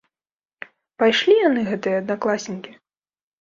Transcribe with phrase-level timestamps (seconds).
[1.03, 2.75] Пайшлі яны, гэтыя аднакласнікі.